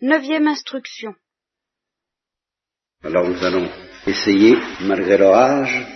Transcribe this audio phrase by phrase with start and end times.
[0.00, 1.12] Neuvième instruction.
[3.02, 3.68] Alors nous allons
[4.06, 5.86] essayer, malgré l'orage,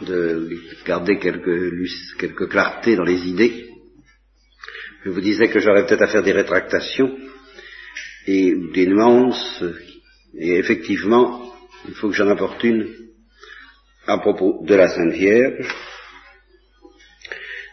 [0.00, 0.50] de
[0.84, 1.70] garder quelques,
[2.18, 3.68] quelques clartés dans les idées.
[5.04, 7.16] Je vous disais que j'aurais peut-être à faire des rétractations
[8.26, 9.62] et des nuances,
[10.34, 11.54] et effectivement,
[11.86, 12.92] il faut que j'en apporte une
[14.08, 15.72] à propos de la Sainte Vierge.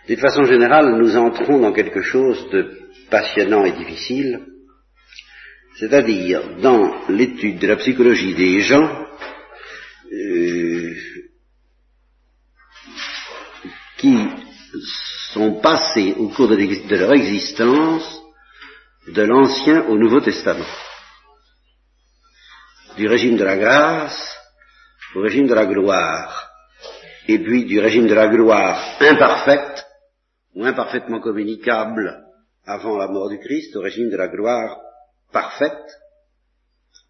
[0.07, 2.77] De façon générale, nous entrons dans quelque chose de
[3.09, 4.56] passionnant et difficile,
[5.79, 9.05] c'est-à-dire dans l'étude de la psychologie des gens
[10.11, 10.95] euh,
[13.97, 14.17] qui
[15.33, 18.21] sont passés au cours de, de leur existence
[19.07, 20.65] de l'Ancien au Nouveau Testament,
[22.97, 24.35] du régime de la grâce
[25.15, 26.49] au régime de la gloire,
[27.27, 29.85] et puis du régime de la gloire imparfaite
[30.55, 32.23] ou imparfaitement communicable
[32.65, 34.77] avant la mort du Christ au régime de la gloire
[35.31, 35.73] parfaite,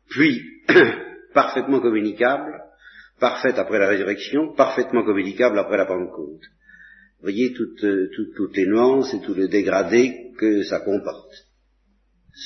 [0.10, 0.42] puis
[1.34, 2.62] parfaitement communicable,
[3.20, 6.44] parfaite après la résurrection, parfaitement communicable après la Pentecôte.
[7.20, 11.32] Vous voyez toutes, toutes, toutes les nuances et tout le dégradé que ça comporte.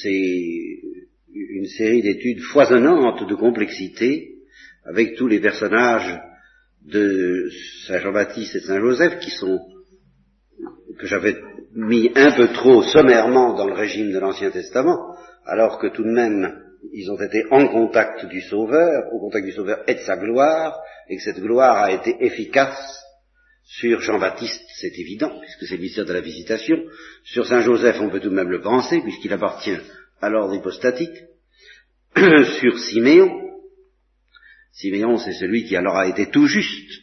[0.01, 0.79] C'est
[1.33, 4.35] une série d'études foisonnantes de complexité
[4.85, 6.19] avec tous les personnages
[6.85, 7.49] de
[7.85, 9.59] Saint Jean-Baptiste et Saint Joseph qui sont
[10.97, 11.35] que j'avais
[11.73, 15.10] mis un peu trop sommairement dans le régime de l'Ancien Testament,
[15.45, 16.61] alors que tout de même
[16.93, 20.79] ils ont été en contact du Sauveur, au contact du Sauveur et de sa gloire,
[21.09, 23.03] et que cette gloire a été efficace
[23.63, 26.77] sur Jean-Baptiste, c'est évident, puisque c'est le mystère de la visitation.
[27.23, 29.77] Sur Saint Joseph, on peut tout de même le penser, puisqu'il appartient
[30.21, 31.15] à l'ordre hypostatique.
[32.59, 33.29] sur Siméon,
[34.73, 37.01] Siméon, c'est celui qui alors a été tout juste,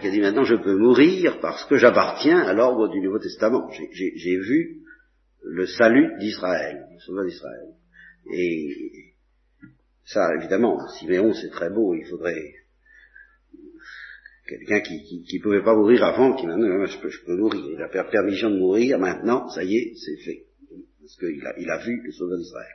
[0.00, 3.70] qui a dit maintenant je peux mourir parce que j'appartiens à l'ordre du Nouveau Testament.
[3.92, 4.82] J'ai vu
[5.44, 7.68] le salut d'Israël, le sauveur d'Israël.
[8.32, 9.14] Et
[10.04, 12.54] ça, évidemment, Siméon, c'est très beau, il faudrait
[14.48, 17.64] quelqu'un qui, qui, pouvait pas mourir avant, qui maintenant, je peux, je peux mourir.
[17.72, 20.44] Il a permission de mourir, maintenant, ça y est, c'est fait.
[21.00, 22.72] Parce qu'il a, il a vu le sauveur d'Israël.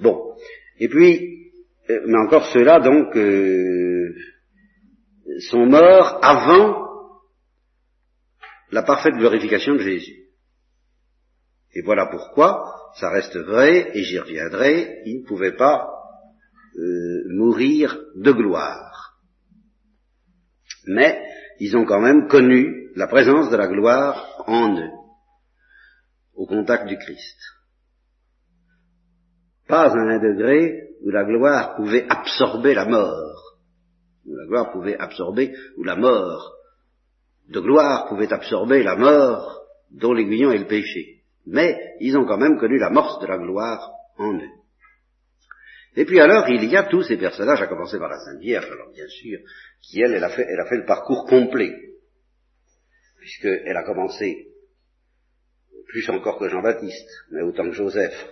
[0.00, 0.34] Bon.
[0.78, 1.52] Et puis,
[1.90, 4.14] euh, mais encore ceux-là, donc, euh,
[5.50, 6.86] sont morts avant
[8.70, 10.25] la parfaite glorification de Jésus.
[11.74, 15.88] Et voilà pourquoi, ça reste vrai, et j'y reviendrai, ils ne pouvaient pas
[16.78, 19.18] euh, mourir de gloire.
[20.86, 21.22] Mais
[21.58, 24.90] ils ont quand même connu la présence de la gloire en eux,
[26.34, 27.38] au contact du Christ.
[29.68, 33.58] Pas à un degré où la gloire pouvait absorber la mort,
[34.24, 36.54] où la gloire pouvait absorber, où la mort
[37.48, 41.15] de gloire pouvait absorber la mort dont l'aiguillon est le péché
[41.46, 44.50] mais ils ont quand même connu la morse de la gloire en eux.
[45.96, 48.70] Et puis alors, il y a tous ces personnages, à commencer par la Sainte Vierge,
[48.70, 49.38] alors bien sûr,
[49.80, 51.72] qui elle, elle a fait, elle a fait le parcours complet,
[53.18, 54.48] puisqu'elle a commencé,
[55.88, 58.28] plus encore que Jean-Baptiste, mais autant que Joseph,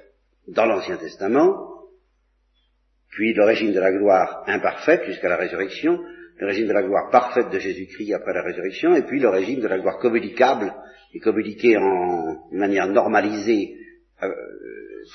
[0.48, 1.70] dans l'Ancien Testament,
[3.10, 6.04] puis le régime de la gloire imparfaite jusqu'à la résurrection,
[6.36, 9.60] le régime de la gloire parfaite de Jésus-Christ après la résurrection, et puis le régime
[9.60, 10.74] de la gloire communicable
[11.14, 13.76] et communiqué en manière normalisée
[14.22, 14.28] euh,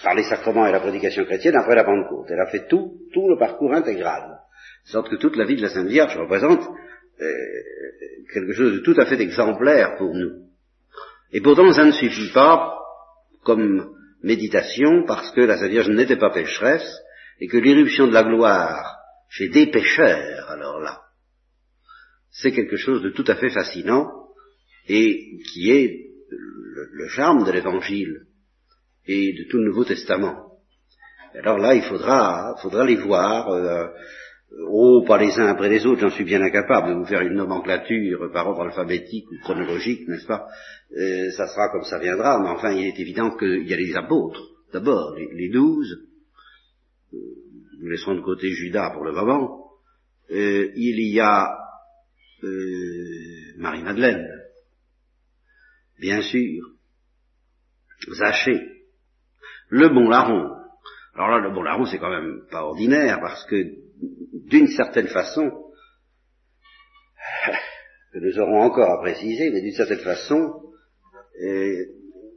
[0.01, 2.27] par les sacrements et la prédication chrétienne après la Pentecôte.
[2.29, 4.39] Elle a fait tout, tout le parcours intégral.
[4.85, 6.61] De sorte que toute la vie de la Sainte Vierge représente
[7.21, 7.27] euh,
[8.33, 10.45] quelque chose de tout à fait exemplaire pour nous.
[11.33, 12.77] Et pourtant, ça ne suffit pas
[13.43, 13.93] comme
[14.23, 16.89] méditation parce que la Sainte Vierge n'était pas pécheresse
[17.41, 18.99] et que l'irruption de la gloire
[19.29, 21.01] chez des pécheurs, alors là,
[22.31, 24.18] c'est quelque chose de tout à fait fascinant
[24.89, 28.25] et qui est le, charme de l'Évangile
[29.05, 30.57] et de tout le Nouveau Testament.
[31.35, 33.87] Alors là, il faudra, faudra les voir, euh,
[34.67, 37.35] oh, pas les uns après les autres, j'en suis bien incapable de vous faire une
[37.35, 40.47] nomenclature par ordre alphabétique ou chronologique, n'est-ce pas?
[40.97, 43.95] Euh, Ça sera comme ça viendra, mais enfin, il est évident qu'il y a les
[43.95, 44.41] apôtres,
[44.73, 46.07] d'abord, les, douze,
[47.13, 47.17] euh,
[47.79, 49.65] nous laisserons de côté Judas pour le moment,
[50.31, 51.57] il y a
[53.57, 54.38] Marie-Madeleine,
[55.99, 56.63] bien sûr,
[58.11, 58.59] Zaché,
[59.69, 60.55] le bon larron.
[61.15, 63.55] Alors là, le bon larron, c'est quand même pas ordinaire, parce que
[64.47, 65.49] d'une certaine façon,
[68.13, 70.63] que nous aurons encore à préciser, mais d'une certaine façon,
[71.43, 71.85] euh,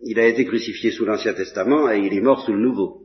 [0.04, 3.02] il a été crucifié sous l'Ancien Testament et il est mort sous le Nouveau.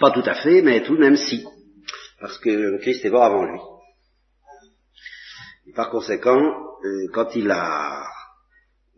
[0.00, 1.44] Pas tout à fait, mais tout de même si,
[2.18, 3.60] parce que le Christ est mort avant lui.
[5.72, 6.40] Par conséquent,
[6.84, 8.04] euh, quand il a,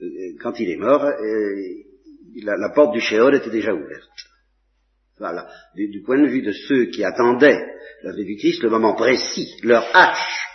[0.02, 0.06] euh,
[0.40, 1.54] quand il est mort, euh,
[2.42, 4.10] la, porte du Sheol était déjà ouverte.
[5.18, 5.48] Voilà.
[5.74, 7.64] Du, point de vue de ceux qui attendaient
[8.02, 10.46] la vie du Christ, le moment précis, leur hache,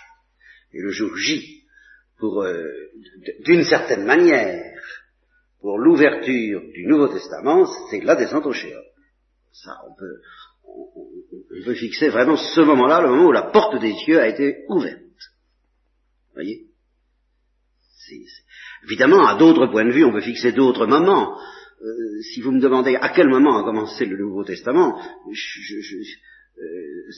[0.73, 1.63] et le jour J,
[2.19, 2.45] pour,
[3.45, 4.63] d'une certaine manière,
[5.61, 8.83] pour l'ouverture du Nouveau Testament, c'est la descente au Sheol.
[9.51, 10.21] Ça, on peut,
[10.65, 14.63] on, peut fixer vraiment ce moment-là, le moment où la porte des cieux a été
[14.69, 15.01] ouverte.
[16.33, 16.67] Voyez?
[18.83, 21.37] Évidemment, à d'autres points de vue, on peut fixer d'autres moments.
[21.81, 25.31] Euh, si vous me demandez à quel moment a commencé le Nouveau Testament, euh,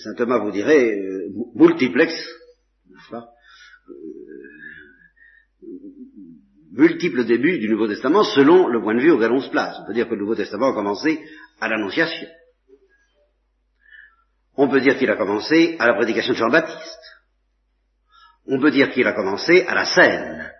[0.04, 2.13] Saint Thomas vous dirait euh, multiplex,
[6.71, 9.75] multiples débuts du Nouveau Testament selon le point de vue auquel on se place.
[9.81, 11.19] On peut dire que le Nouveau Testament a commencé
[11.59, 12.27] à l'Annonciation.
[14.56, 17.02] On peut dire qu'il a commencé à la prédication de Jean-Baptiste.
[18.48, 20.51] On peut dire qu'il a commencé à la scène.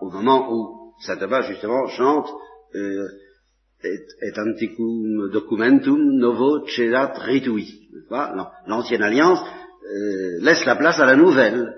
[0.00, 2.28] Au moment où Saint Thomas, justement, chante
[2.74, 3.08] euh,
[3.84, 7.88] et, anticum documentum novo cedat ritui.
[8.66, 11.74] L'ancienne alliance euh, laisse la place à la nouvelle.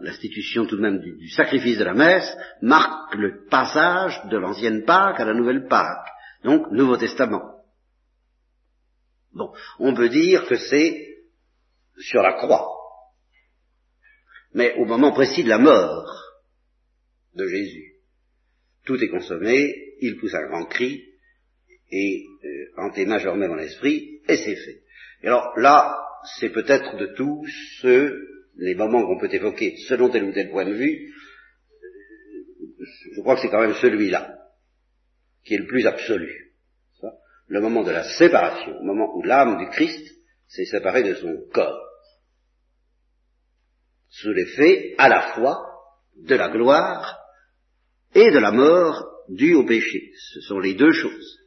[0.00, 5.20] L'institution tout de même du, sacrifice de la messe marque le passage de l'ancienne Pâque
[5.20, 6.06] à la nouvelle Pâque.
[6.44, 7.42] Donc, Nouveau Testament.
[9.32, 11.06] Bon, on peut dire que c'est
[11.98, 12.81] sur la croix.
[14.54, 16.06] Mais au moment précis de la mort
[17.34, 17.94] de Jésus,
[18.84, 21.04] tout est consommé, il pousse un grand cri,
[21.90, 24.82] et euh, tes majorement mon esprit, et c'est fait.
[25.22, 25.96] Et alors là,
[26.38, 27.46] c'est peut-être de tous
[27.80, 31.12] ceux, les moments qu'on peut évoquer selon tel ou tel point de vue,
[33.14, 34.36] je crois que c'est quand même celui-là,
[35.44, 36.42] qui est le plus absolu
[37.52, 40.16] le moment de la séparation, le moment où l'âme du Christ
[40.48, 41.78] s'est séparée de son corps,
[44.12, 45.58] sous l'effet à la fois
[46.16, 47.18] de la gloire
[48.14, 50.12] et de la mort due au péché.
[50.32, 51.38] Ce sont les deux choses.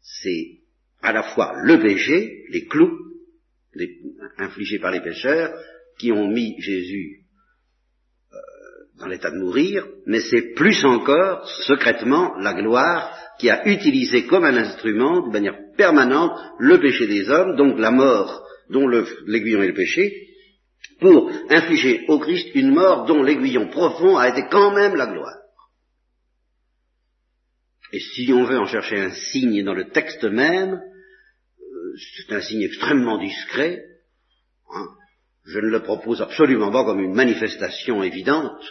[0.00, 0.60] C'est
[1.02, 2.98] à la fois le péché, les clous
[4.38, 5.52] infligés par les pécheurs,
[5.98, 7.24] qui ont mis Jésus
[8.32, 8.36] euh,
[8.98, 14.44] dans l'état de mourir, mais c'est plus encore secrètement la gloire qui a utilisé comme
[14.44, 19.68] un instrument, de manière permanente, le péché des hommes, donc la mort dont l'aiguillon est
[19.68, 20.27] le péché,
[21.00, 25.36] pour infliger au Christ une mort dont l'aiguillon profond a été quand même la gloire.
[27.92, 32.40] Et si on veut en chercher un signe dans le texte même, euh, c'est un
[32.40, 33.82] signe extrêmement discret.
[34.74, 34.88] Hein.
[35.46, 38.62] Je ne le propose absolument pas comme une manifestation évidente,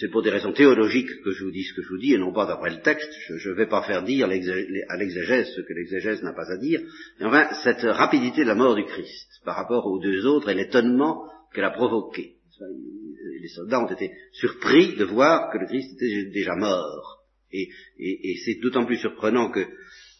[0.00, 2.18] c'est pour des raisons théologiques que je vous dis ce que je vous dis, et
[2.18, 3.10] non pas d'après le texte.
[3.36, 6.80] Je ne vais pas faire dire à l'exégèse ce que l'exégèse n'a pas à dire.
[7.18, 10.54] Mais enfin, cette rapidité de la mort du Christ par rapport aux deux autres et
[10.54, 12.36] l'étonnement qu'elle a provoqué.
[13.40, 17.22] Les soldats ont été surpris de voir que le Christ était déjà mort.
[17.52, 17.68] Et,
[18.44, 19.66] c'est d'autant plus surprenant que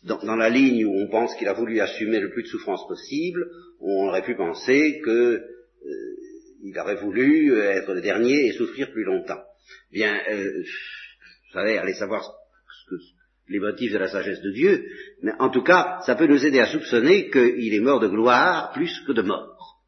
[0.04, 3.46] dans, la ligne où on pense qu'il a voulu assumer le plus de souffrance possible,
[3.80, 9.42] on aurait pu penser qu'il euh, aurait voulu être le dernier et souffrir plus longtemps.
[9.90, 12.32] Bien, euh, vous savez, allez savoir
[13.48, 14.86] les motifs de la sagesse de Dieu,
[15.22, 18.72] mais en tout cas, ça peut nous aider à soupçonner qu'il est mort de gloire
[18.72, 19.82] plus que de mort.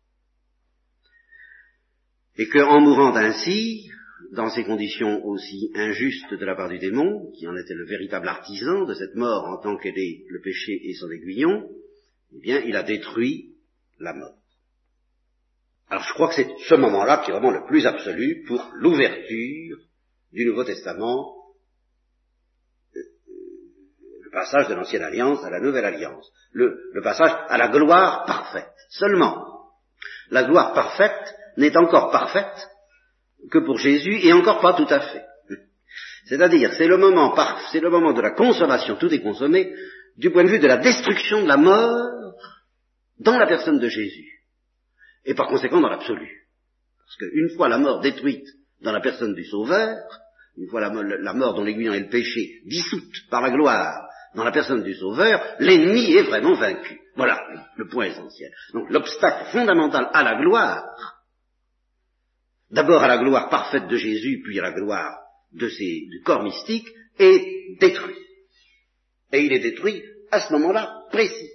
[2.39, 3.91] Et qu'en mourant ainsi,
[4.33, 8.29] dans ces conditions aussi injustes de la part du démon, qui en était le véritable
[8.29, 11.71] artisan de cette mort en tant qu'elle est le péché et son aiguillon,
[12.35, 13.55] eh bien, il a détruit
[13.99, 14.37] la mort.
[15.89, 19.79] Alors je crois que c'est ce moment-là qui est vraiment le plus absolu pour l'ouverture
[20.33, 21.37] du Nouveau Testament,
[22.97, 23.01] euh,
[24.25, 28.73] le passage de l'Ancienne Alliance à la Nouvelle Alliance, le, passage à la gloire parfaite.
[28.91, 29.47] Seulement,
[30.31, 32.69] la gloire parfaite n'est encore parfaite
[33.51, 35.25] que pour Jésus et encore pas tout à fait.
[36.27, 39.73] C'est-à-dire, c'est c'est le moment de la consommation, tout est consommé,
[40.17, 42.35] du point de vue de la destruction de la mort
[43.21, 44.36] dans la personne de Jésus
[45.27, 46.47] et par conséquent dans l'absolu.
[46.99, 48.47] Parce qu'une fois la mort détruite
[48.83, 49.97] dans la personne du Sauveur,
[50.57, 54.53] une fois la, mort dont l'aiguillon est le péché dissoute par la gloire dans la
[54.53, 56.99] personne du Sauveur, l'ennemi est vraiment vaincu.
[57.15, 57.41] Voilà
[57.77, 58.51] le point essentiel.
[58.75, 60.85] Donc l'obstacle fondamental à la gloire,
[62.71, 65.19] d'abord à la gloire parfaite de Jésus, puis à la gloire
[65.53, 68.17] de ses, du corps mystique, est détruit.
[69.33, 71.51] Et il est détruit à ce moment-là précis.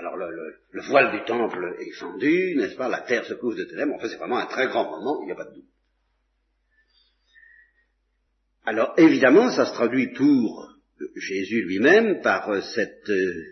[0.00, 3.92] Alors le, voile du temple est fendu, n'est-ce pas, la terre se couvre de ténèbres,
[3.96, 5.68] enfin c'est vraiment un très grand moment, il n'y a pas de doute.
[8.64, 10.72] Alors évidemment, ça se traduit pour
[11.16, 13.44] Jésus lui-même par euh, cette euh,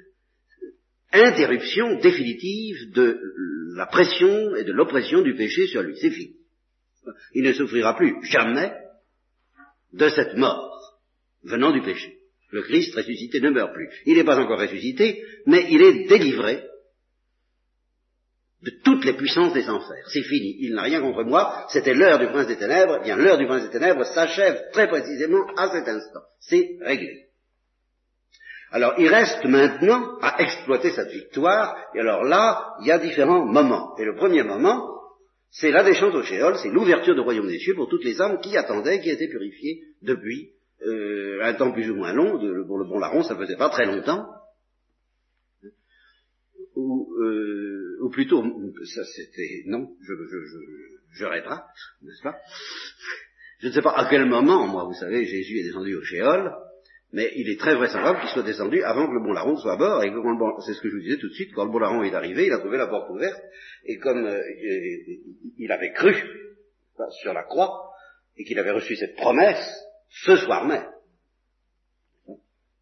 [1.12, 3.20] interruption définitive de
[3.76, 5.98] la pression et de l'oppression du péché sur lui.
[5.98, 6.36] C'est fini.
[7.34, 8.72] Il ne souffrira plus jamais
[9.92, 10.98] de cette mort
[11.42, 12.17] venant du péché.
[12.50, 13.90] Le Christ ressuscité ne meurt plus.
[14.06, 16.62] Il n'est pas encore ressuscité, mais il est délivré
[18.62, 20.04] de toutes les puissances des enfers.
[20.08, 20.56] C'est fini.
[20.60, 21.66] Il n'a rien contre moi.
[21.70, 22.98] C'était l'heure du prince des ténèbres.
[23.00, 26.22] Eh bien, l'heure du prince des ténèbres s'achève très précisément à cet instant.
[26.40, 27.26] C'est réglé.
[28.70, 31.76] Alors, il reste maintenant à exploiter cette victoire.
[31.94, 33.96] Et alors là, il y a différents moments.
[33.98, 34.98] Et le premier moment,
[35.50, 38.40] c'est la descente au Shéol, c'est l'ouverture du royaume des cieux pour toutes les âmes
[38.40, 40.50] qui attendaient, qui étaient purifiées depuis
[40.86, 42.38] euh, un temps plus ou moins long.
[42.66, 44.26] Pour le bon larron, ça faisait pas très longtemps.
[46.76, 48.42] Ou, euh, ou plutôt,
[48.84, 50.58] ça c'était, non, je, je, je,
[51.12, 51.66] je rétracte,
[52.02, 52.36] n'est-ce pas?
[53.58, 56.54] Je ne sais pas à quel moment, moi, vous savez, Jésus est descendu au Shéol,
[57.12, 59.76] mais il est très vraisemblable qu'il soit descendu avant que le bon larron soit à
[59.76, 61.72] bord, et que bon, c'est ce que je vous disais tout de suite, quand le
[61.72, 63.42] bon larron est arrivé, il a trouvé la porte ouverte,
[63.84, 64.40] et comme euh,
[65.56, 66.14] il avait cru
[67.22, 67.90] sur la croix,
[68.36, 69.66] et qu'il avait reçu cette promesse,
[70.10, 70.86] ce soir même,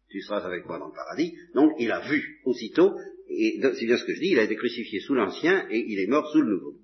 [0.09, 2.95] tu seras avec moi dans le paradis, donc il a vu aussitôt,
[3.29, 5.99] et c'est bien ce que je dis, il a été crucifié sous l'ancien, et il
[5.99, 6.77] est mort sous le nouveau.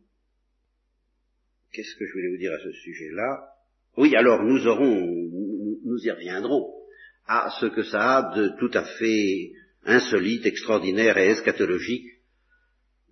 [1.71, 3.47] Qu'est-ce que je voulais vous dire à ce sujet-là?
[3.97, 5.29] Oui, alors nous aurons,
[5.83, 6.71] nous y reviendrons
[7.25, 9.53] à ce que ça a de tout à fait
[9.85, 12.07] insolite, extraordinaire et eschatologique,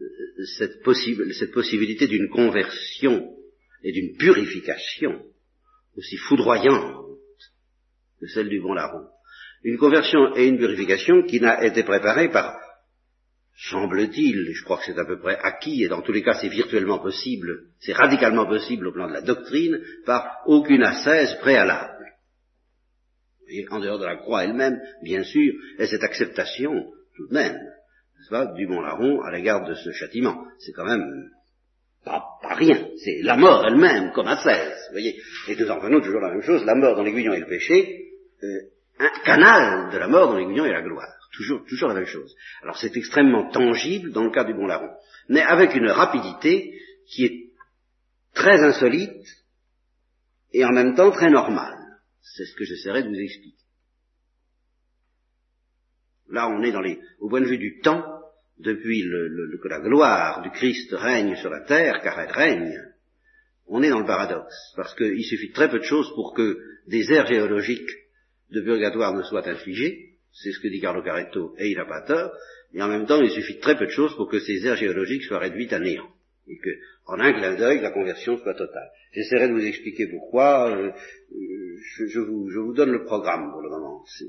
[0.01, 0.05] euh,
[0.57, 0.83] cette,
[1.33, 3.35] cette possibilité d'une conversion
[3.83, 5.25] et d'une purification
[5.95, 7.00] aussi foudroyante
[8.21, 9.05] que celle du bon larron.
[9.63, 12.57] Une conversion et une purification qui n'a été préparée par,
[13.69, 16.47] semble-t-il, je crois que c'est à peu près acquis, et dans tous les cas c'est
[16.47, 21.97] virtuellement possible, c'est radicalement possible au plan de la doctrine, par aucune ascèse préalable
[23.69, 26.71] en dehors de la croix elle-même, bien sûr, et cette acceptation,
[27.15, 27.59] tout de même,
[28.29, 30.45] pas, du bon larron à l'égard de ce châtiment.
[30.59, 31.03] C'est quand même
[32.05, 32.23] pas,
[32.55, 34.55] rien, c'est la mort elle-même, comme à 16,
[34.87, 35.15] vous voyez.
[35.47, 38.10] Et nous en revenons toujours la même chose, la mort dans l'aiguillon et le péché,
[38.99, 41.13] un canal de la mort dans l'aiguillon et la gloire.
[41.33, 42.35] Toujours, toujours la même chose.
[42.61, 44.89] Alors c'est extrêmement tangible dans le cas du bon larron,
[45.29, 47.51] mais avec une rapidité qui est
[48.33, 49.27] très insolite
[50.53, 51.77] et en même temps très normale.
[52.21, 53.57] C'est ce que j'essaierai de vous expliquer.
[56.29, 58.03] Là, on est dans les, au point de vue du temps,
[58.59, 62.77] depuis le, que la gloire du Christ règne sur la terre, car elle règne,
[63.67, 66.59] on est dans le paradoxe, parce qu'il suffit de très peu de choses pour que
[66.87, 67.89] des aires géologiques
[68.51, 72.01] de purgatoire ne soient infligées, c'est ce que dit Carlo Caretto, et il n'a pas
[72.01, 72.31] tort,
[72.73, 74.77] et en même temps, il suffit de très peu de choses pour que ces aires
[74.77, 76.09] géologiques soient réduites à néant
[76.47, 76.69] et que,
[77.05, 78.91] en un clin d'œil, la conversion soit totale.
[79.11, 80.69] J'essaierai de vous expliquer pourquoi.
[80.71, 80.91] Euh,
[81.31, 84.03] je, vous, je, vous, donne le programme pour le moment.
[84.05, 84.25] C'est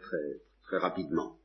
[0.00, 1.36] très, très rapidement.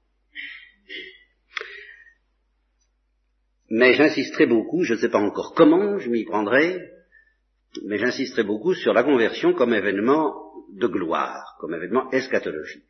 [3.70, 6.80] Mais j'insisterai beaucoup, je ne sais pas encore comment je m'y prendrai,
[7.86, 12.84] mais j'insisterai beaucoup sur la conversion comme événement de gloire, comme événement eschatologique.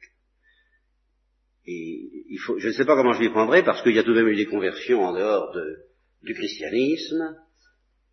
[1.65, 4.03] Et il faut, je ne sais pas comment je m'y prendrai parce qu'il y a
[4.03, 5.77] tout de même eu des conversions en dehors de,
[6.23, 7.35] du christianisme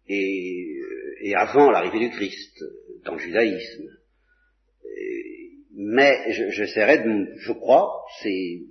[0.08, 0.80] et,
[1.22, 2.64] et avant l'arrivée du Christ
[3.04, 3.88] dans le judaïsme.
[5.76, 6.12] Mais
[6.50, 8.62] j'essaierai de, je crois, c'est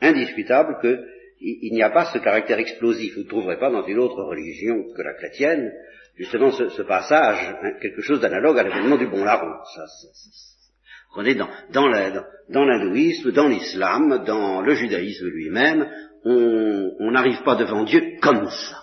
[0.00, 0.98] indiscutable qu'il
[1.40, 3.14] il, n'y a pas ce caractère explosif.
[3.14, 5.72] Vous ne trouverez pas dans une autre religion que la chrétienne,
[6.22, 9.52] justement ce, passage, hein, quelque chose d'analogue à l'événement du bon larron.
[9.74, 10.52] Ça, ça, ça,
[11.14, 15.90] on est dans, dans l'hindouisme, dans l'islam, dans le judaïsme lui-même,
[16.24, 18.82] on n'arrive pas devant Dieu comme ça.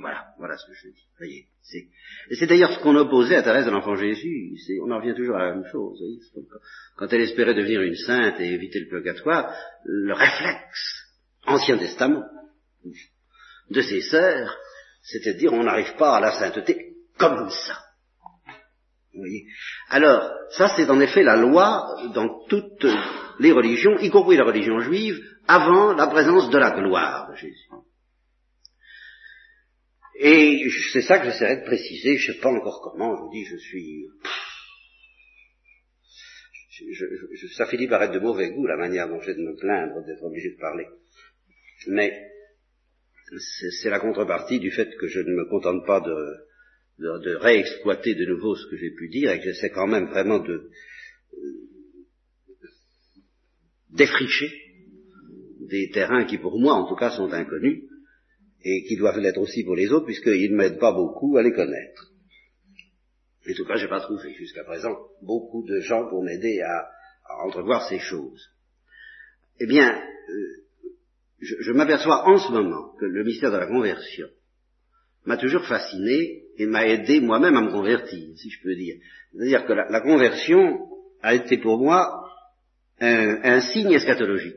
[0.00, 1.06] Voilà, voilà ce que je dis.
[1.18, 1.88] Voyez, c'est,
[2.30, 4.56] et c'est d'ailleurs ce qu'on opposait à Thérèse de l'Enfant Jésus.
[4.84, 6.00] on en revient toujours à la même chose.
[6.96, 9.52] quand elle espérait devenir une sainte et éviter le purgatoire,
[9.84, 11.04] le réflexe
[11.46, 12.22] Ancien Testament
[13.70, 14.56] de ses sœurs,
[15.10, 17.78] c'était de dire on n'arrive pas à la sainteté comme ça.
[19.88, 22.86] Alors, ça c'est en effet la loi dans toutes
[23.40, 27.68] les religions, y compris la religion juive, avant la présence de la gloire de Jésus.
[30.20, 30.62] Et
[30.92, 33.44] c'est ça que j'essaierai de préciser, je ne sais pas encore comment, je vous dis,
[33.44, 34.06] je suis...
[37.56, 40.22] ça finit par être de mauvais goût la manière dont j'ai de me plaindre d'être
[40.22, 40.86] obligé de parler.
[41.86, 42.12] Mais
[43.36, 48.56] c'est la contrepartie du fait que je ne me contente pas de, réexploiter de nouveau
[48.56, 50.70] ce que j'ai pu dire et que j'essaie quand même vraiment de
[53.90, 54.50] défricher
[55.60, 57.84] des terrains qui pour moi en tout cas sont inconnus
[58.64, 61.52] et qui doivent l'être aussi pour les autres puisqu'ils ne m'aident pas beaucoup à les
[61.52, 62.12] connaître.
[63.48, 66.90] En tout cas, je n'ai pas trouvé jusqu'à présent beaucoup de gens pour m'aider à,
[67.44, 68.50] entrevoir ces choses.
[69.60, 70.67] Eh bien, euh,
[71.40, 74.26] je, m'aperçois en ce moment que le mystère de la conversion
[75.24, 78.96] m'a toujours fasciné et m'a aidé moi-même à me convertir, si je peux dire.
[79.32, 80.88] C'est-à-dire que la, conversion
[81.22, 82.24] a été pour moi
[83.00, 84.54] un, signe eschatologique.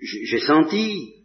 [0.00, 1.24] J'ai senti,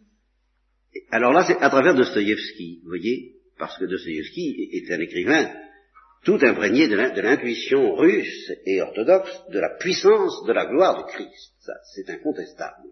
[1.10, 5.52] alors là c'est à travers Dostoïevski, vous voyez, parce que Dostoïevski est un écrivain
[6.24, 11.70] tout imprégné de l'intuition russe et orthodoxe de la puissance de la gloire du Christ.
[11.94, 12.88] C'est incontestable.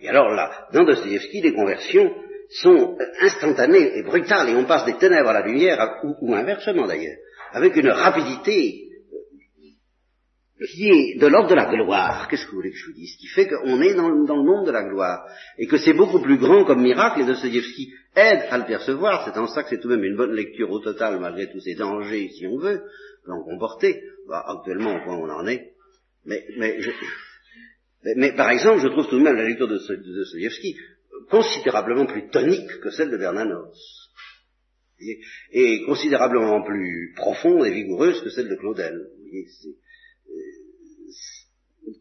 [0.00, 2.14] Et alors là, dans Dostoevsky, les conversions
[2.50, 7.16] sont instantanées et brutales, et on passe des ténèbres à la lumière, ou, inversement d'ailleurs,
[7.52, 8.80] avec une rapidité
[10.72, 12.28] qui est de l'ordre de la gloire.
[12.28, 13.16] Qu'est-ce que vous voulez que je vous dise?
[13.16, 15.26] Qui fait qu'on est dans, le monde de la gloire,
[15.58, 19.38] et que c'est beaucoup plus grand comme miracle, et Dostoevsky aide à le percevoir, c'est
[19.38, 21.74] en ça que c'est tout de même une bonne lecture au total, malgré tous ces
[21.74, 22.82] dangers, si on veut,
[23.26, 24.02] l'en comporter.
[24.28, 25.72] Bah, actuellement, au point où on en est.
[26.24, 26.90] Mais, mais je,
[28.16, 30.24] mais, par exemple, je trouve tout de même la lecture de, de
[31.30, 34.10] considérablement plus tonique que celle de Bernanos.
[35.52, 38.94] Et, considérablement plus profonde et vigoureuse que celle de Claudel.
[38.94, 39.42] Euh,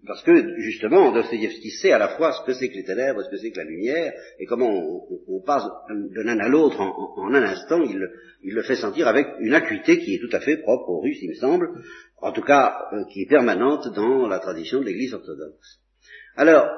[0.05, 3.29] parce que, justement, Dostoevsky sait à la fois ce que c'est que les ténèbres, ce
[3.29, 4.69] que c'est que la lumière, et comment
[5.27, 7.99] on, passe de l'un à l'autre en, un instant, il,
[8.53, 11.29] le fait sentir avec une acuité qui est tout à fait propre aux Russes, il
[11.29, 11.69] me semble,
[12.21, 15.82] en tout cas, euh, qui est permanente dans la tradition de l'Église orthodoxe.
[16.35, 16.69] Alors,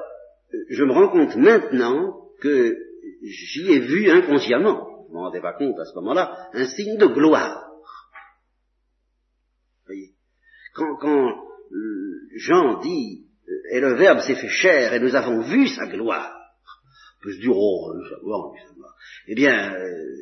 [0.70, 2.78] je me rends compte maintenant que
[3.22, 6.98] j'y ai vu inconsciemment, je ne m'en rendais pas compte à ce moment-là, un signe
[6.98, 7.70] de gloire.
[9.86, 10.16] Voyez
[10.76, 11.30] quand,
[11.72, 15.88] euh, Jean dit, euh, et le Verbe s'est fait chair, et nous avons vu sa
[15.88, 16.36] gloire,
[17.20, 18.54] on peut se dire, oh, sa gloire.
[19.28, 20.16] Eh bien, euh,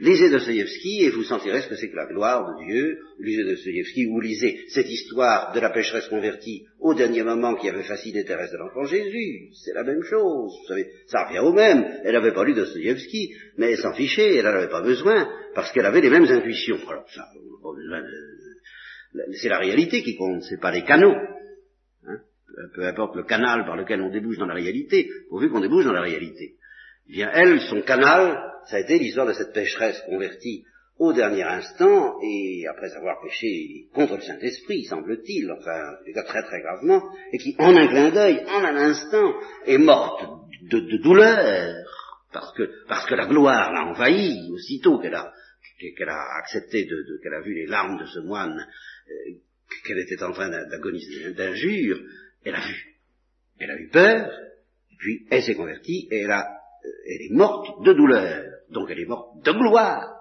[0.00, 2.98] Lisez Dostoevsky et vous sentirez ce que c'est que la gloire de Dieu.
[3.18, 7.82] Lisez Dostoevsky ou lisez cette histoire de la pécheresse convertie au dernier moment qui avait
[7.82, 9.50] fasciné Thérèse de l'Enfant Jésus.
[9.52, 10.52] C'est la même chose.
[10.58, 11.84] Vous savez, ça revient au même.
[12.02, 15.70] Elle n'avait pas lu Dostoevsky, mais elle s'en fichait, elle n'en avait pas besoin, parce
[15.72, 16.78] qu'elle avait les mêmes intuitions.
[16.88, 17.26] Alors ça,
[19.34, 21.14] c'est la réalité qui compte, c'est pas les canaux.
[22.06, 22.20] Hein.
[22.74, 25.92] Peu importe le canal par lequel on débouche dans la réalité, pourvu qu'on débouche dans
[25.92, 26.54] la réalité.
[27.10, 30.64] Bien, elle, son canal, ça a été l'histoire de cette pécheresse convertie
[30.96, 35.96] au dernier instant, et après avoir péché contre le Saint-Esprit, semble-t-il, enfin,
[36.26, 39.32] très très gravement, et qui, en un clin d'œil, en un instant,
[39.66, 40.22] est morte
[40.70, 41.74] de, douleur,
[42.32, 45.32] parce que, parce que la gloire l'a envahie, aussitôt qu'elle a,
[45.96, 48.54] qu'elle a accepté de, qu'elle a vu les larmes de ce moine,
[49.08, 49.32] euh,
[49.84, 51.98] qu'elle était en train d'agoniser d'injure,
[52.44, 52.98] elle a vu.
[53.58, 54.30] Elle a eu peur,
[54.98, 59.06] puis elle s'est convertie, et elle a elle est morte de douleur, donc elle est
[59.06, 60.16] morte de gloire.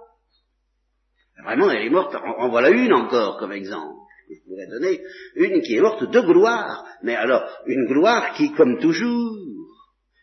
[1.44, 3.96] Vraiment, elle est morte, en, voilà une encore comme exemple.
[4.30, 5.02] Je pourrais donner
[5.36, 9.38] une qui est morte de gloire, mais alors une gloire qui, comme toujours,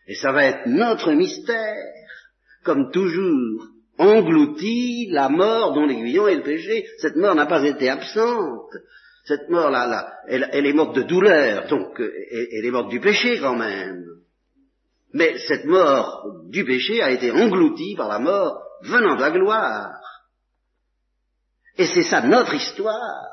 [0.07, 1.83] et ça va être notre mystère,
[2.63, 6.85] comme toujours, engloutit la mort dont l'aiguillon est le péché.
[6.99, 8.71] Cette mort n'a pas été absente.
[9.25, 13.39] Cette mort-là, là, elle, elle, est morte de douleur, donc elle est morte du péché
[13.41, 14.05] quand même.
[15.13, 19.91] Mais cette mort du péché a été engloutie par la mort venant de la gloire.
[21.77, 23.27] Et c'est ça notre histoire.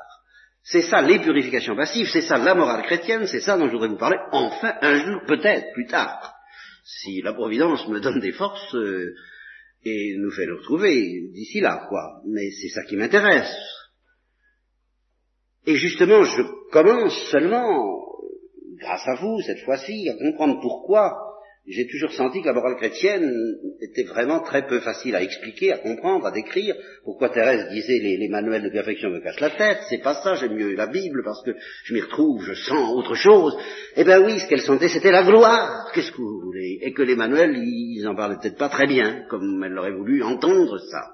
[0.63, 3.89] C'est ça les purifications passives, c'est ça la morale chrétienne, c'est ça dont je voudrais
[3.89, 6.33] vous parler enfin un jour, peut-être, plus tard.
[6.83, 9.13] Si la Providence me donne des forces euh,
[9.83, 12.21] et nous fait nous retrouver d'ici là, quoi.
[12.25, 13.55] Mais c'est ça qui m'intéresse.
[15.67, 18.07] Et justement, je commence seulement,
[18.79, 21.24] grâce à vous, cette fois-ci, à comprendre pourquoi
[21.67, 25.79] j'ai toujours senti que la morale chrétienne était vraiment très peu facile à expliquer, à
[25.79, 26.75] comprendre, à décrire.
[27.03, 30.55] Pourquoi Thérèse disait les, manuels de perfection me cachent la tête C'est pas ça, j'aime
[30.55, 33.57] mieux la Bible parce que je m'y retrouve, je sens autre chose.
[33.95, 35.89] Eh bien oui, ce qu'elle sentait, c'était la gloire.
[35.93, 36.79] Qu'est-ce que vous voulez?
[36.83, 40.21] Et que les manuels, ils en parlaient peut-être pas très bien, comme elle aurait voulu
[40.21, 41.13] entendre ça.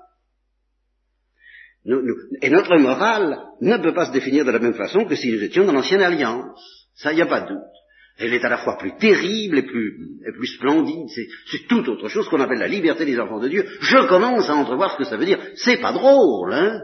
[2.41, 5.43] et notre morale ne peut pas se définir de la même façon que si nous
[5.43, 6.89] étions dans l'ancienne alliance.
[6.93, 7.80] Ça, il n'y a pas de doute.
[8.21, 11.07] Elle est à la fois plus terrible et plus, plus splendide.
[11.49, 13.65] C'est tout autre chose qu'on appelle la liberté des enfants de Dieu.
[13.81, 15.39] Je commence à entrevoir ce que ça veut dire.
[15.55, 16.81] C'est pas drôle, hein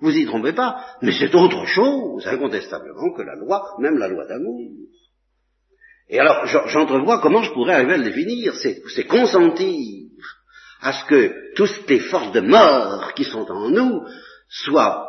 [0.00, 4.26] Vous y trompez pas, mais c'est autre chose, incontestablement, que la loi, même la loi
[4.26, 4.58] d'amour.
[6.08, 8.52] Et alors, j'entrevois comment je pourrais arriver à le définir.
[8.56, 10.08] C'est consentir
[10.80, 14.02] à ce que toutes les forces de mort qui sont en nous
[14.48, 15.06] soient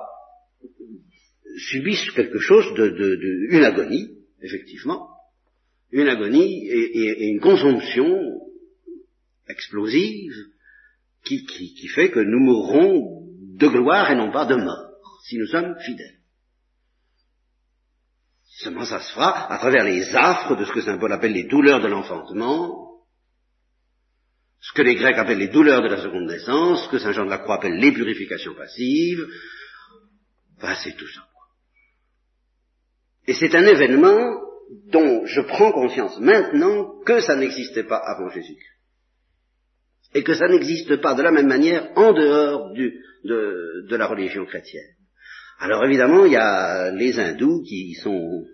[1.57, 5.10] subissent quelque chose de, de, de une agonie, effectivement,
[5.91, 8.07] une agonie et, une consomption
[9.47, 10.33] explosive
[11.23, 13.27] qui, fait que nous mourrons
[13.57, 16.19] de gloire et non pas de mort, si nous sommes fidèles.
[18.59, 21.47] Seulement ça se fera à travers les affres de ce que Saint Paul appelle les
[21.47, 22.91] douleurs de l'enfantement,
[24.59, 27.25] ce que les Grecs appellent les douleurs de la seconde naissance, ce que Saint Jean
[27.25, 29.27] de la Croix appelle les purifications passives,
[30.61, 31.27] ben, c'est tout ça.
[33.27, 34.40] Et c'est un événement
[34.87, 38.67] dont je prends conscience maintenant que ça n'existait pas avant Jésus-Christ.
[40.13, 44.07] Et que ça n'existe pas de la même manière en dehors du, de, de la
[44.07, 44.95] religion chrétienne.
[45.59, 48.45] Alors évidemment, il y a les hindous qui sont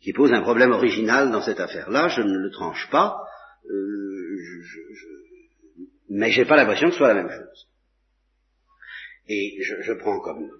[0.00, 3.16] qui posent un problème original dans cette affaire-là, je ne le tranche pas,
[3.70, 5.06] euh, je, je,
[6.10, 7.68] mais j'ai pas l'impression que ce soit la même chose.
[9.28, 10.50] Et je, je prends comme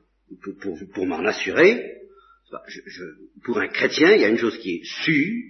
[0.42, 2.01] pour, pour, pour m'en assurer,
[2.66, 3.02] je,
[3.44, 5.42] pour un chrétien, il y a une chose qui est sûre,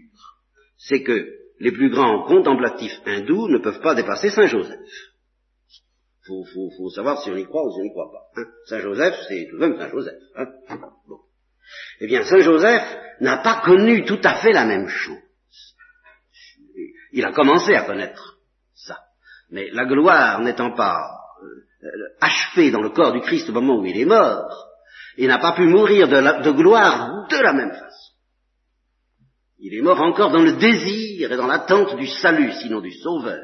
[0.77, 4.79] c'est que les plus grands contemplatifs hindous ne peuvent pas dépasser Saint Joseph.
[6.29, 6.45] Il
[6.77, 8.41] faut, savoir si on y croit ou si on n'y croit pas.
[8.41, 8.47] Hein.
[8.67, 10.21] Saint Joseph, c'est tout de même Saint Joseph.
[10.37, 10.47] Hein.
[11.09, 11.19] bon.
[12.01, 15.19] Eh bien, Saint Joseph n'a pas connu tout à fait la même chose.
[17.13, 18.39] Il a commencé à connaître
[18.75, 18.99] ça.
[19.51, 20.97] Mais la gloire n'étant pas
[21.43, 21.89] euh,
[22.21, 24.72] achevée dans le corps du Christ au moment où il est mort,
[25.17, 28.13] il n'a pas pu mourir de, gloire de la même façon.
[29.59, 33.41] Il est mort encore dans le désir et dans l'attente du salut, sinon du sauveur.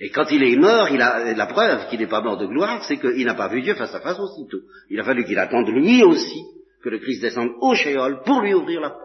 [0.00, 2.84] Et quand il est mort, il a, la preuve qu'il n'est pas mort de gloire,
[2.84, 4.60] c'est qu'il n'a pas vu Dieu face à face aussitôt.
[4.88, 6.42] Il a fallu qu'il attende lui aussi
[6.82, 9.02] que le Christ descende au Shéol pour lui ouvrir la porte.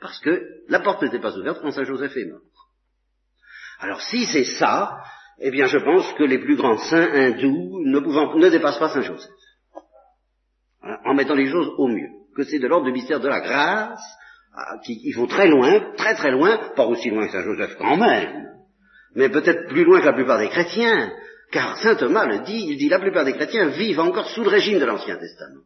[0.00, 2.40] Parce que la porte n'était pas ouverte quand Saint Joseph est mort.
[3.80, 4.96] Alors si c'est ça,
[5.40, 9.30] eh bien je pense que les plus grands saints hindous ne dépassent pas Saint Joseph
[11.04, 14.02] en mettant les choses au mieux, que c'est de l'ordre du mystère de la grâce,
[14.54, 17.76] ah, qui, il faut très loin, très très loin, pas aussi loin que Saint Joseph
[17.78, 18.46] quand même,
[19.14, 21.12] mais peut-être plus loin que la plupart des chrétiens,
[21.50, 24.50] car Saint Thomas le dit, il dit la plupart des chrétiens vivent encore sous le
[24.50, 25.62] régime de l'Ancien Testament.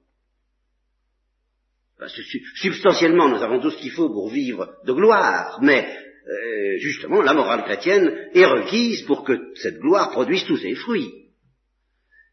[2.56, 5.86] Substantiellement, nous avons tout ce qu'il faut pour vivre de gloire, mais
[6.28, 11.12] euh, justement, la morale chrétienne est requise pour que cette gloire produise tous ses fruits.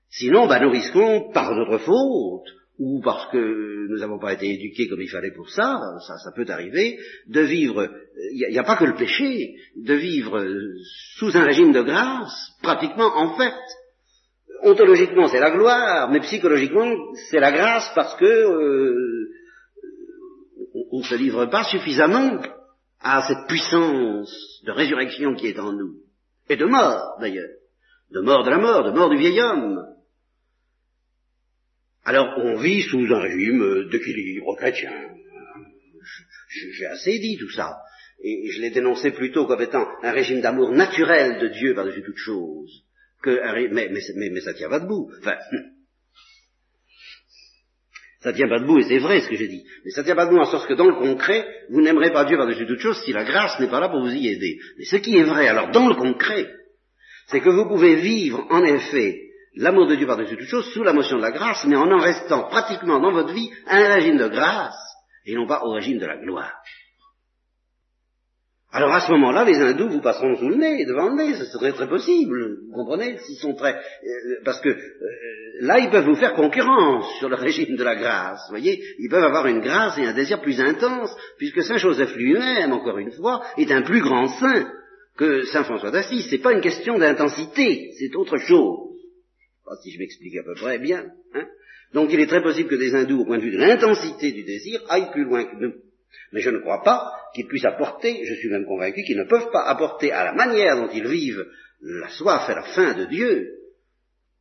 [0.10, 2.48] Sinon, bah, nous risquons, par notre faute,
[2.80, 6.32] ou parce que nous n'avons pas été éduqués comme il fallait pour ça, ça, ça
[6.34, 7.90] peut arriver, de vivre,
[8.32, 10.48] il n'y a, pas que le péché, de vivre
[11.18, 13.54] sous un régime de grâce, pratiquement en fait.
[14.64, 16.90] Ontologiquement c'est la gloire, mais psychologiquement
[17.30, 19.30] c'est la grâce parce que euh,
[20.92, 22.42] on ne se livre pas suffisamment
[23.02, 25.96] à cette puissance de résurrection qui est en nous,
[26.50, 27.50] et de mort d'ailleurs,
[28.12, 29.86] de mort de la mort, de mort du vieil homme,
[32.10, 34.92] alors on vit sous un régime d'équilibre chrétien.
[36.50, 37.78] J'ai assez dit tout ça.
[38.24, 42.18] Et je l'ai dénoncé plutôt comme étant un régime d'amour naturel de Dieu par-dessus toute
[42.18, 42.84] chose.
[43.24, 45.12] Mais, mais, mais, mais, ça tient pas debout.
[45.20, 45.36] Enfin,
[48.22, 49.64] ça tient pas debout, et c'est vrai ce que j'ai dit.
[49.86, 52.38] Mais ça tient pas debout en sorte que dans le concret, vous n'aimerez pas Dieu
[52.38, 54.58] par-dessus toute chose si la grâce n'est pas là pour vous y aider.
[54.80, 56.52] Mais ce qui est vrai, alors dans le concret,
[57.28, 59.29] c'est que vous pouvez vivre en effet
[59.60, 62.00] l'amour de Dieu par-dessus toute chose sous la motion de la grâce, mais en en
[62.00, 64.80] restant pratiquement dans votre vie un régime de grâce
[65.26, 66.54] et non pas au régime de la gloire.
[68.72, 71.46] Alors à ce moment-là, les hindous vous passeront sous le nez, devant le nez, ce
[71.46, 73.74] serait très possible, vous comprenez, s'ils sont très...
[73.74, 74.78] Euh, parce que euh,
[75.62, 79.10] là, ils peuvent vous faire concurrence sur le régime de la grâce, vous voyez, ils
[79.10, 83.12] peuvent avoir une grâce et un désir plus intense, puisque Saint Joseph lui-même, encore une
[83.12, 84.72] fois, est un plus grand saint
[85.18, 86.28] que Saint François d'Assise.
[86.30, 88.89] C'est pas une question d'intensité, c'est autre chose
[89.78, 91.12] si je m'explique à peu près bien.
[91.34, 91.48] Hein.
[91.94, 94.44] Donc il est très possible que des hindous, au point de vue de l'intensité du
[94.44, 95.74] désir, aillent plus loin que nous.
[96.32, 99.52] Mais je ne crois pas qu'ils puissent apporter, je suis même convaincu qu'ils ne peuvent
[99.52, 101.46] pas apporter à la manière dont ils vivent
[101.82, 103.48] la soif et la faim de Dieu,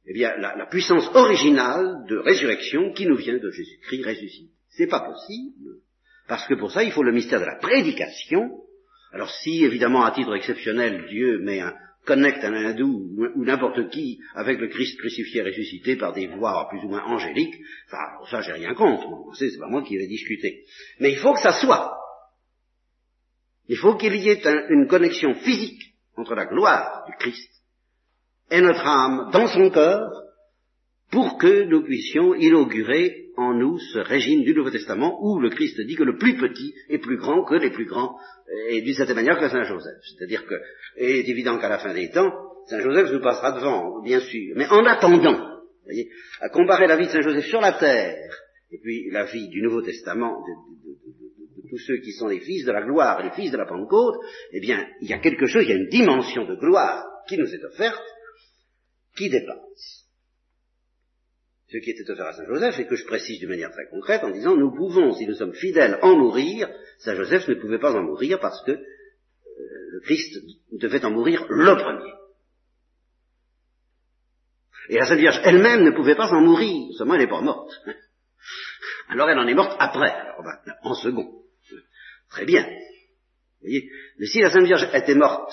[0.07, 4.53] eh bien, la, puissance originale de résurrection qui nous vient de Jésus-Christ ressuscité.
[4.71, 5.81] C'est pas possible,
[6.27, 8.51] parce que pour ça, il faut le mystère de la prédication.
[9.13, 14.19] Alors si, évidemment, à titre exceptionnel, Dieu met un, connecte un hindou ou, n'importe qui
[14.35, 17.57] avec le Christ crucifié ressuscité par des voix plus ou moins angéliques,
[17.87, 20.65] enfin, ça j'ai rien contre, c'est pas moi qui vais discuter.
[21.01, 21.97] Mais il faut que ça soit.
[23.69, 27.51] Il faut qu'il y ait une connexion physique entre la gloire du Christ
[28.51, 30.28] et notre âme dans son cœur
[31.11, 35.81] pour que nous puissions inaugurer en nous ce régime du Nouveau Testament où le Christ
[35.81, 38.17] dit que le plus petit est plus grand que les plus grands,
[38.69, 40.03] et d'une certaine manière que Saint Joseph.
[40.03, 40.55] C'est-à-dire que,
[40.99, 42.33] il est évident qu'à la fin des temps,
[42.67, 44.55] Saint Joseph nous passera devant, bien sûr.
[44.57, 45.63] Mais en attendant,
[46.41, 48.35] à comparer la vie de Saint Joseph sur la terre,
[48.71, 52.67] et puis la vie du Nouveau Testament, de, de tous ceux qui sont les fils
[52.67, 54.17] de la gloire, les fils de la Pentecôte,
[54.53, 57.39] eh bien, il y a quelque chose, il y a une dimension de gloire qui
[57.39, 58.03] nous est offerte,
[59.17, 60.08] qui dépasse
[61.71, 64.25] ce qui était offert à Saint Joseph, et que je précise d'une manière très concrète
[64.25, 66.69] en disant nous pouvons, si nous sommes fidèles, en mourir.
[66.99, 68.81] Saint Joseph ne pouvait pas en mourir parce que euh,
[69.93, 72.13] le Christ devait en mourir le premier.
[74.89, 77.71] Et la Sainte Vierge elle-même ne pouvait pas en mourir, seulement elle n'est pas morte.
[79.09, 80.13] Alors elle en est morte après,
[80.83, 81.43] en second.
[82.31, 82.65] Très bien.
[82.65, 83.91] Vous voyez?
[84.19, 85.53] Mais si la Sainte Vierge était morte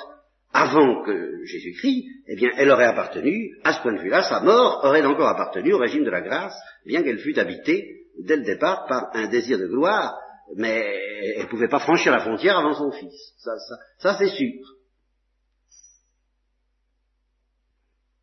[0.56, 4.80] avant que Jésus-Christ, eh bien, elle aurait appartenu, à ce point de vue-là, sa mort
[4.86, 8.86] aurait encore appartenu au régime de la grâce, bien qu'elle fût habitée dès le départ
[8.88, 10.18] par un désir de gloire,
[10.56, 10.82] mais
[11.36, 13.34] elle ne pouvait pas franchir la frontière avant son fils.
[13.38, 14.54] Ça, ça, ça c'est sûr.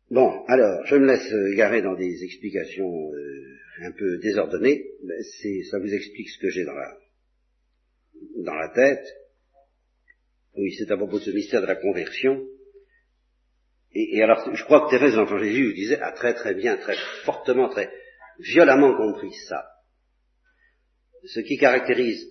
[0.09, 5.21] Bon, alors, je me laisse garer dans des explications euh, un peu désordonnées, mais
[5.69, 6.97] ça vous explique ce que j'ai dans la,
[8.37, 9.05] dans la tête.
[10.55, 12.45] Oui, c'est à propos de ce mystère de la conversion.
[13.95, 17.69] Et, alors, je crois que Thérèse, l'enfant Jésus, disait, a très très bien, très fortement,
[17.69, 17.91] très
[18.39, 19.65] violemment compris ça.
[21.25, 22.27] Ce qui caractérise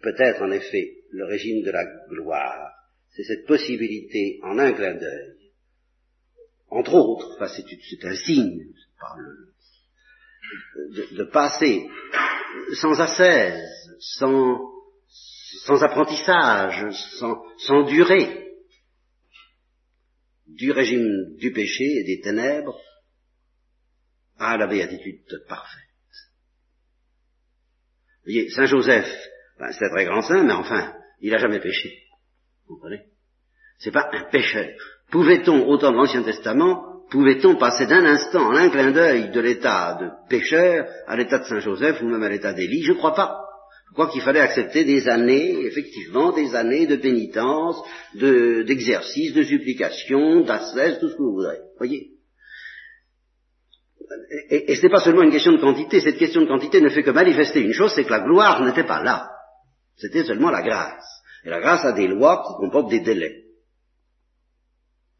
[0.00, 2.72] peut-être en effet le régime de la gloire,
[3.10, 5.52] c'est cette possibilité en un clin d'œil,
[6.70, 8.66] entre autres, enfin c'est un signe,
[10.90, 11.86] de, de passer
[12.80, 13.62] sans assaise,
[14.00, 14.77] sans
[15.64, 16.86] sans apprentissage,
[17.58, 18.46] sans, durée,
[20.46, 22.80] du régime du péché et des ténèbres
[24.38, 25.84] à la béatitude parfaite.
[28.24, 29.08] Vous voyez, Saint Joseph,
[29.58, 32.02] ben, c'est un très grand saint, mais enfin, il n'a jamais péché.
[32.66, 33.04] Vous comprenez?
[33.78, 34.68] C'est pas un pécheur.
[35.10, 39.40] Pouvait-on, au temps de l'Ancien Testament, pouvait-on passer d'un instant, en un clin d'œil, de
[39.40, 42.82] l'état de pécheur à l'état de Saint Joseph ou même à l'état d'Élie?
[42.82, 43.47] Je crois pas.
[43.88, 47.82] Je crois qu'il fallait accepter des années, effectivement, des années de pénitence,
[48.14, 51.58] d'exercice, de, supplication, d'ascèse, tout ce que vous voudrez.
[51.78, 52.10] Voyez?
[54.50, 57.02] Et, ce n'est pas seulement une question de quantité, cette question de quantité ne fait
[57.02, 59.30] que manifester une chose, c'est que la gloire n'était pas là.
[59.96, 61.04] C'était seulement la grâce.
[61.44, 63.44] Et la grâce a des lois qui comportent des délais.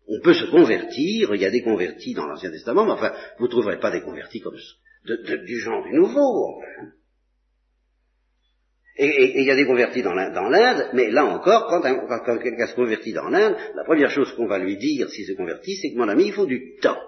[0.09, 3.47] On peut se convertir, il y a des convertis dans l'Ancien Testament, mais enfin, vous
[3.47, 4.57] ne trouverez pas des convertis comme
[5.05, 6.57] du genre du Nouveau.
[6.57, 6.98] Enfin.
[9.01, 13.13] Et il y a des convertis dans l'Inde, mais là encore, quand, quelqu'un se convertit
[13.13, 16.09] dans l'Inde, la première chose qu'on va lui dire s'il se convertit, c'est que mon
[16.09, 16.99] ami, il faut du temps.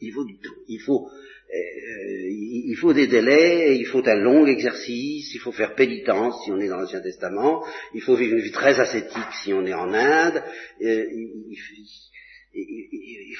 [0.00, 0.54] Il faut du temps.
[0.68, 5.74] Il faut, euh, il faut des délais, il faut un long exercice, il faut faire
[5.74, 9.52] pénitence si on est dans l'Ancien Testament, il faut vivre une vie très ascétique si
[9.52, 10.44] on est en Inde,
[10.80, 11.58] euh, il, il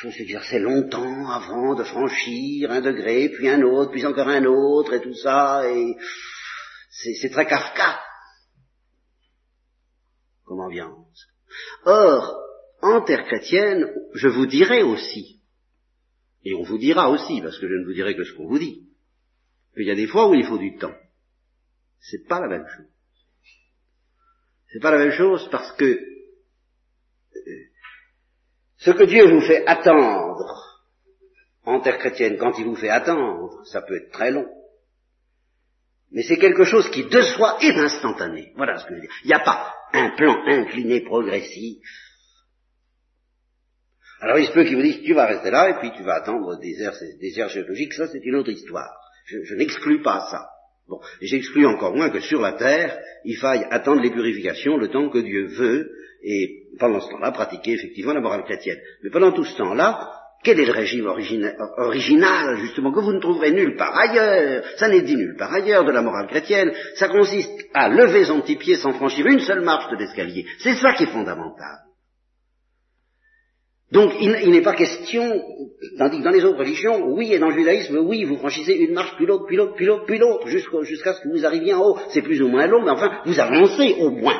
[0.00, 4.94] faut s'exercer longtemps avant de franchir un degré, puis un autre, puis encore un autre,
[4.94, 5.96] et tout ça, et
[6.90, 8.00] c'est très Kafka
[10.44, 11.26] comme ambiance.
[11.84, 12.36] Or,
[12.80, 15.42] en terre chrétienne, je vous dirai aussi,
[16.44, 18.58] et on vous dira aussi, parce que je ne vous dirai que ce qu'on vous
[18.58, 18.88] dit,
[19.74, 20.94] qu'il y a des fois où il faut du temps.
[22.00, 22.86] C'est pas la même chose.
[24.72, 26.17] C'est pas la même chose parce que
[28.78, 30.44] ce que Dieu vous fait attendre
[31.64, 34.46] en terre chrétienne, quand il vous fait attendre, ça peut être très long.
[36.10, 38.52] Mais c'est quelque chose qui de soi est instantané.
[38.56, 39.14] Voilà ce que je veux dire.
[39.24, 41.84] Il n'y a pas un plan incliné progressif.
[44.20, 46.14] Alors il se peut qu'il vous dise, tu vas rester là et puis tu vas
[46.14, 48.90] attendre des airs, des airs géologiques, ça c'est une autre histoire.
[49.26, 50.48] Je n'exclus pas ça.
[50.88, 55.10] Bon, j'exclus encore moins que sur la terre, il faille attendre les purifications le temps
[55.10, 55.90] que Dieu veut,
[56.22, 58.78] et pendant ce temps-là, pratiquer effectivement la morale chrétienne.
[59.02, 60.10] Mais pendant tout ce temps-là,
[60.42, 64.64] quel est le régime original, justement, que vous ne trouverez nulle part ailleurs?
[64.76, 66.72] Ça n'est dit nulle part ailleurs de la morale chrétienne.
[66.94, 70.46] Ça consiste à lever son petit pied sans franchir une seule marche de l'escalier.
[70.60, 71.87] C'est ça qui est fondamental.
[73.90, 75.42] Donc il, n'est pas question,
[75.96, 79.16] tandis dans les autres religions, oui, et dans le judaïsme, oui, vous franchissez une marche,
[79.16, 81.98] puis l'autre, puis l'autre, puis l'autre, puis l'autre, jusqu'à ce que vous arriviez en haut.
[82.10, 84.38] C'est plus ou moins long, mais enfin, vous avancez au moins.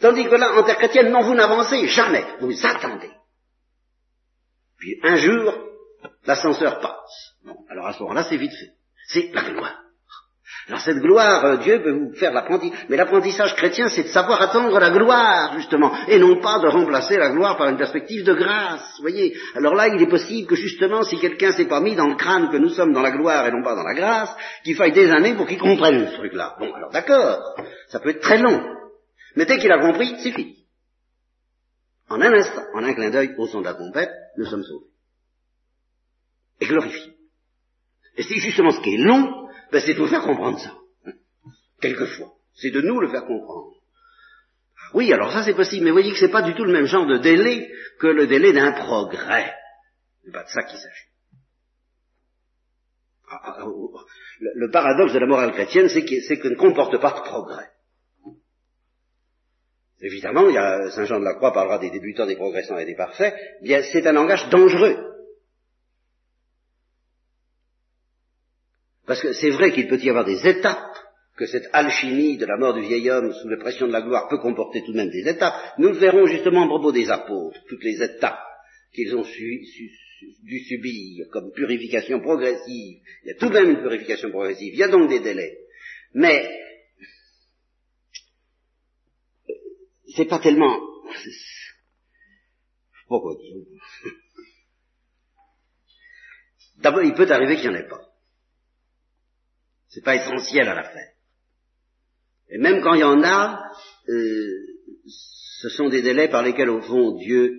[0.00, 3.10] Tandis que là, en terre chrétienne, non, vous n'avancez jamais, vous attendez.
[4.78, 5.54] Puis un jour,
[6.24, 7.36] l'ascenseur passe.
[7.44, 8.72] Bon, alors à ce moment-là, c'est vite fait.
[9.08, 9.83] C'est la gloire.
[10.66, 12.86] Alors cette gloire, euh, Dieu peut vous faire l'apprentissage.
[12.88, 17.18] Mais l'apprentissage chrétien, c'est de savoir attendre la gloire, justement, et non pas de remplacer
[17.18, 18.98] la gloire par une perspective de grâce.
[19.00, 22.16] voyez Alors là, il est possible que justement, si quelqu'un s'est pas mis dans le
[22.16, 24.92] crâne que nous sommes dans la gloire et non pas dans la grâce, qu'il faille
[24.92, 26.56] des années pour qu'il comprenne ce truc-là.
[26.58, 27.40] Bon, alors d'accord,
[27.88, 28.62] ça peut être très long.
[29.36, 30.64] Mais dès qu'il a compris, c'est fini.
[32.08, 34.86] En un instant, en un clin d'œil, au son de la trompette, nous sommes sauvés.
[36.60, 37.12] Et glorifiés.
[38.16, 39.43] Et c'est justement ce qui est long,
[39.74, 40.72] ben c'est de vous faire comprendre ça.
[41.80, 42.34] Quelquefois.
[42.54, 43.72] C'est de nous le faire comprendre.
[44.94, 46.86] Oui, alors ça c'est possible, mais vous voyez que c'est pas du tout le même
[46.86, 49.52] genre de délai que le délai d'un progrès.
[50.24, 51.08] C'est pas de ça qu'il s'agit.
[53.28, 54.00] Ah, ah, ah, oh, oh.
[54.38, 57.70] Le, paradoxe de la morale chrétienne, c'est qu'elle ne comporte pas de progrès.
[60.00, 62.84] évidemment, il y a, Saint Jean de la Croix parlera des débutants, des progressants et
[62.84, 65.13] des parfaits, bien c'est un langage dangereux.
[69.06, 70.96] Parce que c'est vrai qu'il peut y avoir des étapes,
[71.36, 74.28] que cette alchimie de la mort du vieil homme sous la pression de la gloire
[74.28, 75.54] peut comporter tout de même des étapes.
[75.78, 78.38] Nous le verrons justement à propos des apôtres, toutes les étapes
[78.94, 83.00] qu'ils ont dû subir comme purification progressive.
[83.24, 85.58] Il y a tout de même une purification progressive, il y a donc des délais.
[86.14, 86.48] Mais
[90.14, 90.78] c'est pas tellement...
[93.08, 93.56] Pourquoi dire
[96.78, 98.13] D'abord, il peut arriver qu'il n'y en ait pas.
[99.94, 101.12] C'est pas essentiel à l'affaire.
[102.50, 103.62] Et même quand il y en a,
[104.08, 104.74] euh,
[105.06, 107.56] ce sont des délais par lesquels, au fond, Dieu,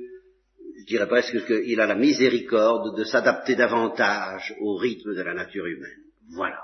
[0.80, 5.65] je dirais presque qu'il a la miséricorde de s'adapter davantage au rythme de la nature
[5.65, 6.04] humaine.
[6.34, 6.60] Voilà.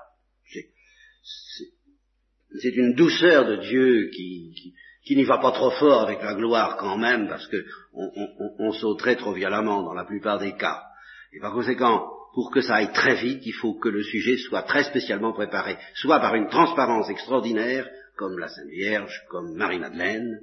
[2.62, 6.76] C'est une douceur de Dieu qui, qui, n'y va pas trop fort avec la gloire
[6.76, 10.84] quand même, parce que on sauterait trop violemment dans la plupart des cas.
[11.32, 14.64] Et par conséquent, pour que ça aille très vite, il faut que le sujet soit
[14.64, 20.40] très spécialement préparé, soit par une transparence extraordinaire, comme la Sainte Vierge, comme Marie-Madeleine.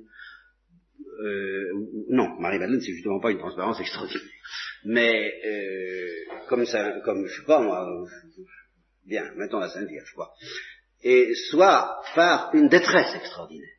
[1.20, 1.64] Euh,
[2.10, 4.22] non, Marie-Madeleine, c'est justement pas une transparence extraordinaire.
[4.84, 7.86] Mais euh, comme ça, comme je sais pas moi,
[9.06, 10.32] bien, mettons la Sainte Vierge, quoi.
[11.02, 13.76] Et soit par une détresse extraordinaire,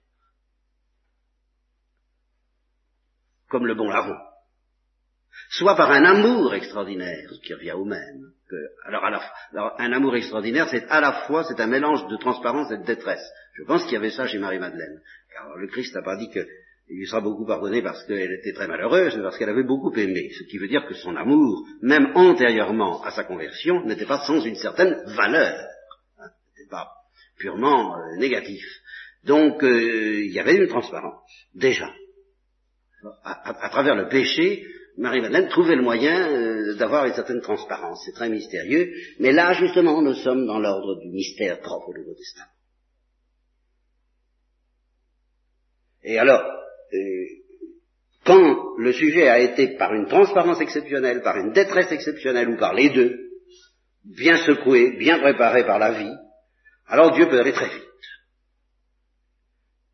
[3.50, 4.15] comme le bon Lavon
[5.49, 8.31] soit par un amour extraordinaire, qui revient au même.
[8.85, 9.03] Alors,
[9.79, 13.27] un amour extraordinaire, c'est à la fois, c'est un mélange de transparence et de détresse.
[13.57, 15.01] Je pense qu'il y avait ça chez Marie-Madeleine.
[15.33, 16.45] Car le Christ n'a pas dit qu'il
[16.89, 20.29] lui sera beaucoup pardonné parce qu'elle était très malheureuse, mais parce qu'elle avait beaucoup aimé.
[20.38, 24.41] Ce qui veut dire que son amour, même antérieurement à sa conversion, n'était pas sans
[24.41, 25.67] une certaine valeur.
[26.19, 26.89] Hein, n'était pas
[27.39, 28.63] purement euh, négatif.
[29.25, 31.91] Donc, euh, il y avait une transparence, déjà.
[33.23, 34.65] à travers le péché,
[34.99, 38.03] Marie-Madeleine trouvait le moyen euh, d'avoir une certaine transparence.
[38.05, 38.91] C'est très mystérieux.
[39.19, 42.51] Mais là, justement, nous sommes dans l'ordre du mystère propre au Nouveau Testament.
[46.03, 47.25] Et alors, euh,
[48.25, 52.73] quand le sujet a été par une transparence exceptionnelle, par une détresse exceptionnelle ou par
[52.73, 53.17] les deux,
[54.03, 56.15] bien secoué, bien préparé par la vie,
[56.88, 57.85] alors Dieu peut aller très vite.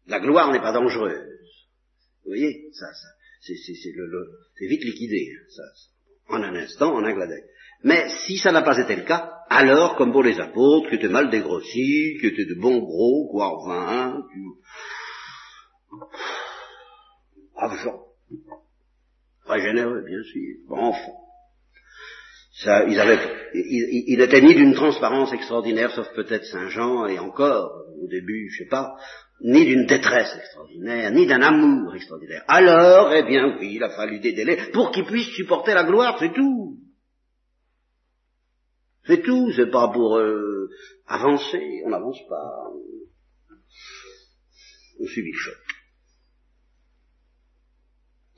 [0.08, 1.30] La gloire n'est pas dangereuse.
[2.24, 3.15] Vous voyez, ça, ça,
[3.46, 5.64] c'est vite liquidé, ça,
[6.30, 7.28] en un instant, en un clin
[7.84, 11.08] Mais si ça n'a pas été le cas, alors, comme pour les apôtres, qui étaient
[11.08, 14.24] mal dégrossis, qui étaient de bons gros, quoi, enfin,
[17.54, 18.02] braves gens,
[19.46, 21.12] très généreux, bien sûr, enfin,
[22.64, 23.20] ça, ils avaient,
[23.54, 27.70] il n'était ni d'une transparence extraordinaire, sauf peut-être Saint Jean, et encore,
[28.02, 28.96] au début, je sais pas,
[29.42, 32.44] ni d'une détresse extraordinaire, ni d'un amour extraordinaire.
[32.48, 36.18] Alors, eh bien oui, il a fallu des délais pour qu'il puisse supporter la gloire,
[36.20, 36.78] c'est tout.
[39.06, 40.70] C'est tout, c'est pas pour euh,
[41.06, 42.72] avancer, on n'avance pas.
[45.00, 45.56] On subit le choc.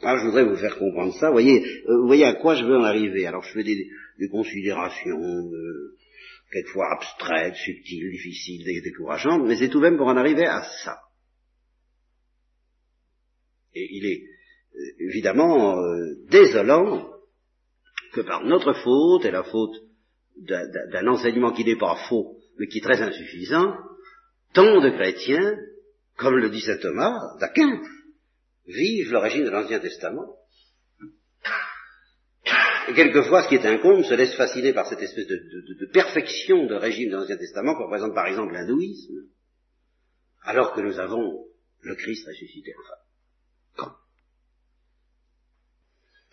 [0.01, 1.27] Alors, je voudrais vous faire comprendre ça.
[1.27, 3.25] Vous voyez, euh, vous voyez à quoi je veux en arriver.
[3.25, 3.87] Alors, je fais des,
[4.29, 5.95] considérations euh,
[6.51, 10.99] quelquefois abstraites, subtiles, difficiles, décourageantes, mais c'est tout de même pour en arriver à ça.
[13.73, 14.23] Et il est
[14.75, 17.09] euh, évidemment euh, désolant
[18.13, 19.75] que par notre faute et la faute
[20.37, 23.75] d'un enseignement qui n'est pas faux, mais qui est très insuffisant,
[24.53, 25.57] tant de chrétiens,
[26.15, 27.81] comme le dit saint Thomas d'Aquin,
[28.67, 30.35] vivent l'origine de l'Ancien Testament
[32.87, 36.75] et quelquefois, ce qui est incombe se laisse fasciner par cette espèce de, perfection de
[36.75, 39.25] régime de l'Ancien Testament, qu'on représente par exemple l'hindouisme,
[40.43, 41.45] alors que nous avons
[41.81, 42.95] le Christ ressuscité enfin.
[43.75, 43.91] Quand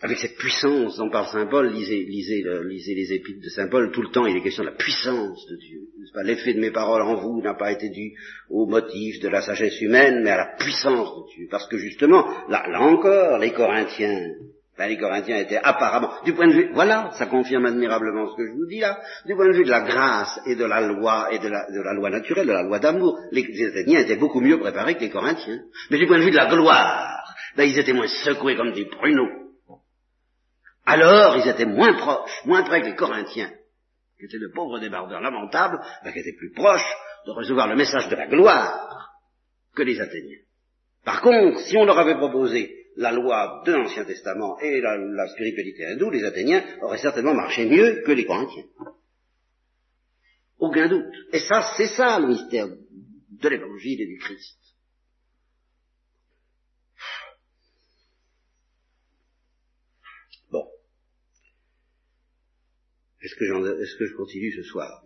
[0.03, 3.90] Avec cette puissance dont parle Saint Paul, lisez, lisez, lisez les épîtres de Saint Paul,
[3.90, 5.81] tout le temps il est question de la puissance de Dieu.
[6.23, 8.12] L'effet de mes paroles en vous n'a pas été dû
[8.49, 11.49] au motif de la sagesse humaine, mais à la puissance de Dieu.
[11.51, 14.31] Parce que justement, là, là encore, les Corinthiens
[14.77, 18.46] ben, les Corinthiens étaient apparemment, du point de vue, voilà, ça confirme admirablement ce que
[18.46, 21.29] je vous dis là, du point de vue de la grâce et de la loi
[21.31, 24.96] et de la, loi naturelle, de la loi d'amour, les Athéniens étaient beaucoup mieux préparés
[24.96, 25.60] que les Corinthiens.
[25.90, 27.22] Mais du point de vue de la gloire,
[27.56, 29.31] ben, ils étaient moins secoués comme des pruneaux.
[30.87, 33.52] Alors, ils étaient moins proches, moins près que les Corinthiens,
[34.18, 36.96] qui étaient de pauvres débardeurs lamentables, ben, qui étaient plus proches
[37.27, 39.12] de recevoir le message de la gloire
[39.77, 40.42] que les Athéniens.
[41.04, 45.85] Par contre, si on leur avait proposé la loi de l'Ancien Testament et la, spiritualité
[45.87, 48.65] hindoue, les Athéniens auraient certainement marché mieux que les Corinthiens.
[50.59, 51.13] Aucun doute.
[51.33, 54.59] Et ça, c'est ça le mystère de l'Évangile et du Christ.
[60.51, 60.67] Bon.
[63.21, 65.03] Est-ce que, est que je continue ce soir?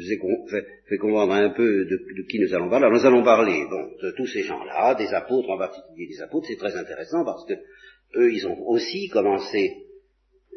[0.00, 2.86] Vous ai fait, fait, comprendre un peu de, de, qui nous allons parler.
[2.86, 6.46] Alors nous allons parler bon, de tous ces gens-là, des apôtres en particulier des apôtres.
[6.48, 7.54] C'est très intéressant parce que
[8.16, 9.86] eux, ils ont aussi commencé
[10.52, 10.56] euh,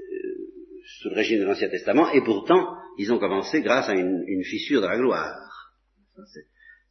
[1.02, 4.44] sous le régime de l'Ancien Testament et pourtant, ils ont commencé grâce à une, une
[4.44, 5.36] fissure de la gloire.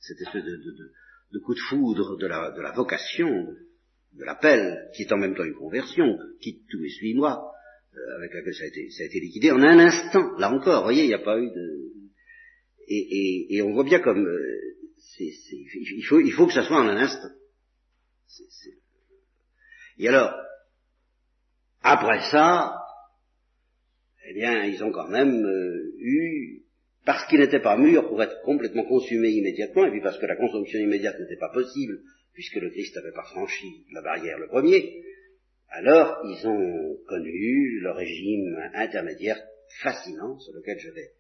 [0.01, 0.91] Cette espèce de, de,
[1.33, 3.29] de, coup de foudre de la, de la vocation,
[4.15, 7.41] de l'appel, qui est en même temps une conversion, quitte tout et suis-moi,
[7.95, 10.37] euh, avec laquelle ça a, été, ça a été liquidé en un instant.
[10.39, 11.82] Là encore, vous voyez, il n'y a pas eu de...
[12.95, 14.27] Et, et, et on voit bien comme...
[14.27, 14.77] Euh,
[15.19, 17.31] il, faut, il faut que ça soit en un instant.
[19.99, 20.35] Et alors,
[21.83, 22.75] après ça,
[24.29, 26.65] eh bien, ils ont quand même euh, eu,
[27.07, 30.37] parce qu'ils n'étaient pas mûrs pour être complètement consumés immédiatement, et puis parce que la
[30.37, 31.99] consommation immédiate n'était pas possible,
[32.35, 35.03] puisque le Christ n'avait pas franchi la barrière le premier,
[35.69, 39.41] alors ils ont connu le régime intermédiaire
[39.81, 41.11] fascinant sur lequel je vais,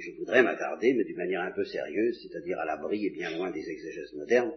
[0.00, 3.50] je voudrais m'attarder, mais d'une manière un peu sérieuse, c'est-à-dire à, l'abri et bien loin
[3.50, 4.52] des exégèses modernes,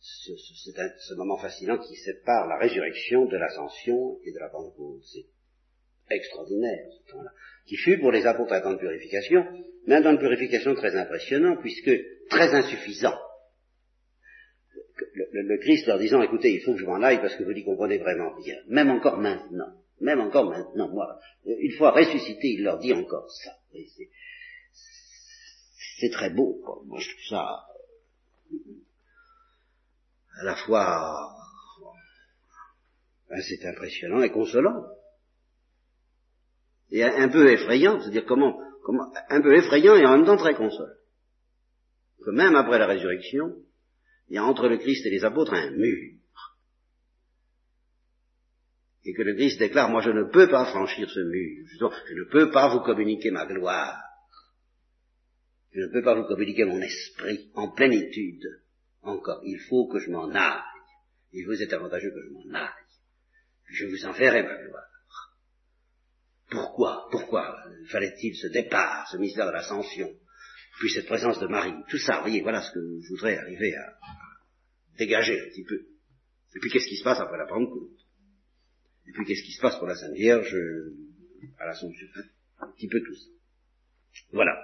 [0.00, 5.02] ce, ce, ce, moment fascinant qui sépare la résurrection de l'ascension et de la Pentecôte.
[5.04, 5.26] C'est
[6.14, 7.30] extraordinaire, ce temps-là,
[7.66, 9.44] qui fut pour les apôtres un temps de purification,
[9.86, 11.90] mais un temps de purification très impressionnant, puisque
[12.30, 13.18] très insuffisant
[15.14, 17.64] le, Christ leur disant, écoutez, il faut que je m'en aille parce que vous n'y
[17.64, 18.56] comprenez vraiment rien.
[18.68, 19.72] Même encore maintenant.
[20.00, 20.88] Même encore maintenant.
[20.88, 23.50] Moi, une fois ressuscité, il leur dit encore ça.
[25.98, 26.60] C'est très beau.
[26.64, 26.82] Quoi.
[26.86, 27.64] Moi, je trouve ça
[30.40, 31.34] à la fois
[33.28, 34.86] ben, c'est impressionnant et consolant.
[36.90, 40.54] Et un peu effrayant, c'est-à-dire comment, comment, un peu effrayant et en même temps très
[40.54, 40.94] consolant.
[42.24, 43.56] Que même après la résurrection,
[44.28, 46.14] il y a entre le Christ et les apôtres un mur.
[49.04, 52.30] Et que le Christ déclare, moi je ne peux pas franchir ce mur, je ne
[52.30, 54.07] peux pas vous communiquer ma gloire,
[55.78, 58.44] je ne peux pas vous communiquer mon esprit en plénitude
[59.02, 60.60] encore, il faut que je m'en aille,
[61.32, 62.84] il vous est avantageux que je m'en aille,
[63.70, 64.84] je vous enverrai ma gloire.
[66.50, 67.56] Pourquoi, pourquoi
[67.90, 70.12] fallait-il ce départ, ce mystère de l'ascension
[70.78, 73.74] puis cette présence de Marie, tout ça, vous voyez, voilà ce que je voudrais arriver
[73.74, 73.98] à,
[74.96, 75.74] dégager un petit peu.
[76.54, 77.98] Et puis qu'est-ce qui se passe après la Pentecôte?
[79.06, 80.56] Et puis qu'est-ce qui se passe pour la Sainte Vierge
[81.58, 82.06] à l'Assomption?
[82.60, 83.26] Un petit peu tout ça.
[84.32, 84.56] Voilà.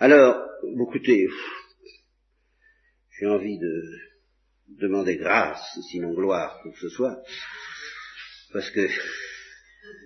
[0.00, 1.26] Alors, écoutez,
[3.18, 3.82] j'ai envie de
[4.80, 7.20] demander grâce, sinon gloire, pour que ce soit,
[8.52, 8.86] parce que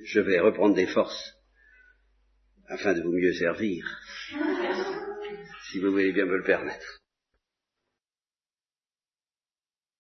[0.06, 1.34] je vais reprendre des forces
[2.68, 3.84] afin de vous mieux servir
[5.70, 7.01] si vous voulez bien me le permettre.